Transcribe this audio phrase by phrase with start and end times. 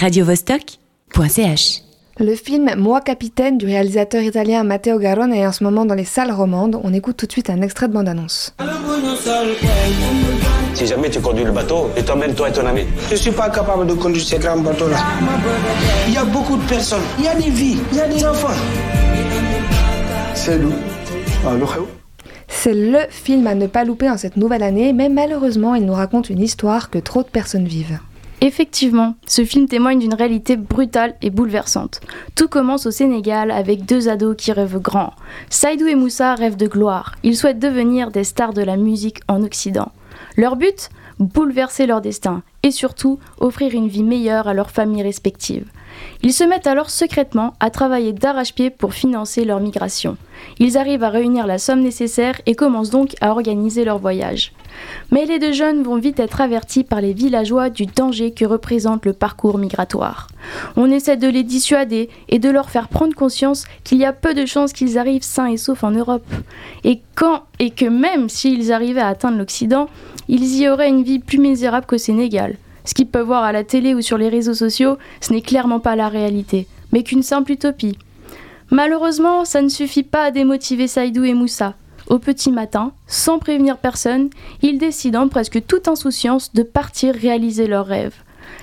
[0.00, 1.82] radiovostok.ch.
[2.18, 6.04] Le film Moi capitaine du réalisateur italien Matteo Garone est en ce moment dans les
[6.04, 6.80] salles romandes.
[6.82, 8.54] On écoute tout de suite un extrait de bande-annonce.
[10.72, 12.84] Si jamais tu conduis le bateau, et t'emmènes toi et ton ami.
[13.10, 14.98] Je suis pas capable de conduire ces grands bateaux-là.
[16.08, 18.24] Il y a beaucoup de personnes, il y a des vies, il y a des
[18.24, 18.48] enfants.
[20.34, 20.72] C'est nous.
[22.48, 25.94] C'est le film à ne pas louper en cette nouvelle année, mais malheureusement, il nous
[25.94, 27.98] raconte une histoire que trop de personnes vivent.
[28.42, 32.00] Effectivement, ce film témoigne d'une réalité brutale et bouleversante.
[32.36, 35.12] Tout commence au Sénégal avec deux ados qui rêvent grand.
[35.50, 37.16] Saïdou et Moussa rêvent de gloire.
[37.22, 39.92] Ils souhaitent devenir des stars de la musique en Occident.
[40.36, 40.88] Leur but?
[41.18, 45.68] Bouleverser leur destin et surtout offrir une vie meilleure à leurs familles respectives.
[46.22, 50.16] Ils se mettent alors secrètement à travailler d'arrache-pied pour financer leur migration.
[50.58, 54.52] Ils arrivent à réunir la somme nécessaire et commencent donc à organiser leur voyage.
[55.10, 59.06] Mais les deux jeunes vont vite être avertis par les villageois du danger que représente
[59.06, 60.28] le parcours migratoire.
[60.76, 64.34] On essaie de les dissuader et de leur faire prendre conscience qu'il y a peu
[64.34, 66.26] de chances qu'ils arrivent sains et saufs en Europe.
[66.84, 69.88] Et quand et que même s'ils arrivaient à atteindre l'Occident,
[70.28, 72.56] ils y auraient une vie plus misérable qu'au Sénégal.
[72.84, 75.80] Ce qu'ils peuvent voir à la télé ou sur les réseaux sociaux, ce n'est clairement
[75.80, 77.98] pas la réalité, mais qu'une simple utopie.
[78.70, 81.74] Malheureusement, ça ne suffit pas à démotiver Saïdou et Moussa.
[82.08, 84.30] Au petit matin, sans prévenir personne,
[84.62, 88.14] ils décident en presque toute insouciance de partir réaliser leurs rêves.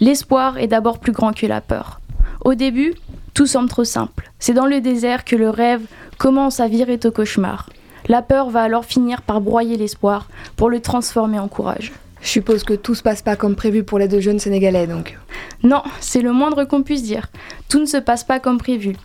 [0.00, 2.00] L'espoir est d'abord plus grand que la peur.
[2.44, 2.94] Au début,
[3.34, 4.30] tout semble trop simple.
[4.38, 5.82] C'est dans le désert que le rêve
[6.18, 7.70] commence à virer au cauchemar.
[8.08, 11.92] La peur va alors finir par broyer l'espoir pour le transformer en courage.
[12.22, 15.18] Je suppose que tout se passe pas comme prévu pour les deux jeunes Sénégalais, donc.
[15.62, 17.28] Non, c'est le moindre qu'on puisse dire.
[17.68, 18.96] Tout ne se passe pas comme prévu.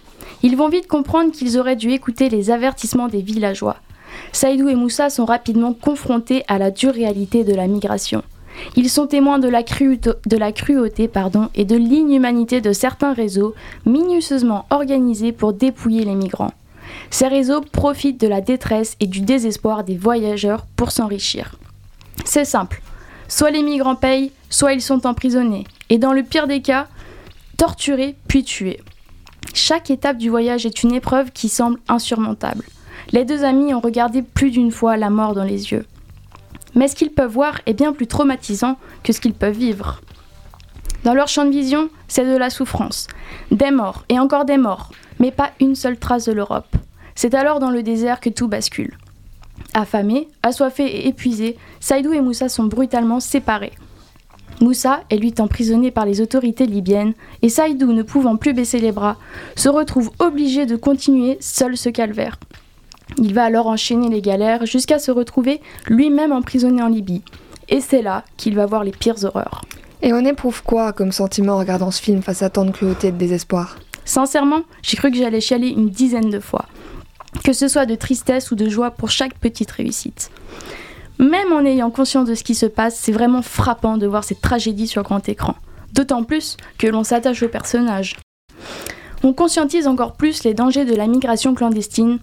[0.44, 3.78] Ils vont vite comprendre qu'ils auraient dû écouter les avertissements des villageois.
[4.32, 8.24] Saïdou et Moussa sont rapidement confrontés à la dure réalité de la migration.
[8.76, 11.10] Ils sont témoins de la, cruauté,
[11.56, 13.54] et de l'inhumanité de certains réseaux
[13.86, 16.54] minutieusement organisés pour dépouiller les migrants.
[17.10, 21.56] Ces réseaux profitent de la détresse et du désespoir des voyageurs pour s'enrichir.
[22.24, 22.82] C'est simple.
[23.28, 25.66] Soit les migrants payent, soit ils sont emprisonnés.
[25.90, 26.88] Et dans le pire des cas,
[27.58, 28.82] torturés puis tués.
[29.54, 32.66] Chaque étape du voyage est une épreuve qui semble insurmontable.
[33.12, 35.86] Les deux amis ont regardé plus d'une fois la mort dans les yeux.
[36.74, 40.02] Mais ce qu'ils peuvent voir est bien plus traumatisant que ce qu'ils peuvent vivre.
[41.04, 43.08] Dans leur champ de vision, c'est de la souffrance,
[43.52, 46.76] des morts et encore des morts, mais pas une seule trace de l'Europe.
[47.14, 48.98] C'est alors dans le désert que tout bascule.
[49.74, 53.74] Affamés, assoiffés et épuisés, Saïdou et Moussa sont brutalement séparés.
[54.62, 58.92] Moussa est lui emprisonné par les autorités libyennes et Saïdou, ne pouvant plus baisser les
[58.92, 59.18] bras,
[59.56, 62.40] se retrouve obligé de continuer seul ce calvaire.
[63.18, 67.22] Il va alors enchaîner les galères jusqu'à se retrouver lui-même emprisonné en Libye.
[67.70, 69.62] Et c'est là qu'il va voir les pires horreurs.
[70.02, 73.08] Et on éprouve quoi comme sentiment en regardant ce film face à tant de cruauté
[73.08, 73.78] et de désespoir?
[74.04, 76.66] Sincèrement, j'ai cru que j'allais chialer une dizaine de fois.
[77.44, 80.30] Que ce soit de tristesse ou de joie pour chaque petite réussite.
[81.18, 84.42] Même en ayant conscience de ce qui se passe, c'est vraiment frappant de voir cette
[84.42, 85.56] tragédie sur grand écran.
[85.94, 88.18] D'autant plus que l'on s'attache au personnage.
[89.24, 92.20] On conscientise encore plus les dangers de la migration clandestine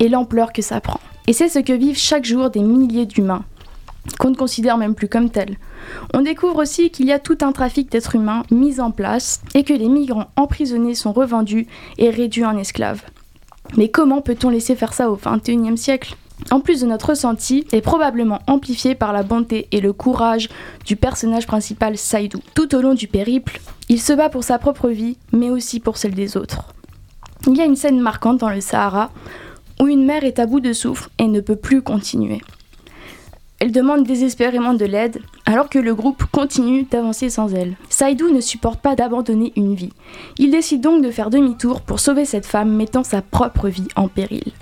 [0.00, 1.00] et l'ampleur que ça prend.
[1.26, 3.44] Et c'est ce que vivent chaque jour des milliers d'humains,
[4.18, 5.56] qu'on ne considère même plus comme tels.
[6.14, 9.64] On découvre aussi qu'il y a tout un trafic d'êtres humains mis en place et
[9.64, 11.66] que les migrants emprisonnés sont revendus
[11.98, 13.02] et réduits en esclaves.
[13.76, 16.14] Mais comment peut-on laisser faire ça au XXIe siècle?
[16.50, 20.48] En plus de notre ressenti, est probablement amplifié par la bonté et le courage
[20.84, 22.40] du personnage principal Saïdou.
[22.54, 25.96] Tout au long du périple, il se bat pour sa propre vie, mais aussi pour
[25.96, 26.74] celle des autres.
[27.46, 29.10] Il y a une scène marquante dans le Sahara
[29.80, 32.40] où une mère est à bout de souffle et ne peut plus continuer.
[33.58, 37.76] Elle demande désespérément de l'aide, alors que le groupe continue d'avancer sans elle.
[37.88, 39.92] Saïdou ne supporte pas d'abandonner une vie.
[40.38, 44.08] Il décide donc de faire demi-tour pour sauver cette femme mettant sa propre vie en
[44.08, 44.52] péril.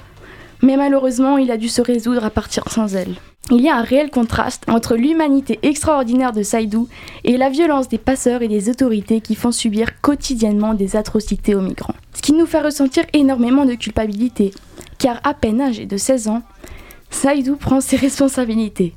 [0.62, 3.16] Mais malheureusement, il a dû se résoudre à partir sans elle.
[3.50, 6.88] Il y a un réel contraste entre l'humanité extraordinaire de Saïdou
[7.24, 11.60] et la violence des passeurs et des autorités qui font subir quotidiennement des atrocités aux
[11.60, 11.94] migrants.
[12.14, 14.52] Ce qui nous fait ressentir énormément de culpabilité,
[14.98, 16.42] car à peine âgé de 16 ans,
[17.10, 18.94] Saïdou prend ses responsabilités.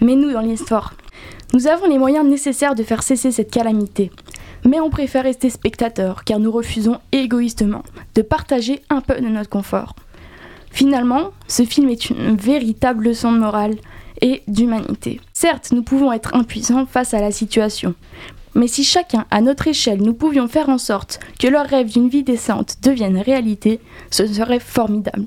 [0.00, 0.94] Mais nous, dans l'histoire,
[1.52, 4.10] nous avons les moyens nécessaires de faire cesser cette calamité.
[4.64, 7.82] Mais on préfère rester spectateurs, car nous refusons égoïstement
[8.14, 9.94] de partager un peu de notre confort.
[10.70, 13.76] Finalement, ce film est une véritable leçon de morale
[14.20, 15.20] et d'humanité.
[15.32, 17.94] Certes, nous pouvons être impuissants face à la situation,
[18.54, 22.08] mais si chacun, à notre échelle, nous pouvions faire en sorte que leur rêve d'une
[22.08, 23.80] vie décente devienne réalité,
[24.10, 25.26] ce serait formidable.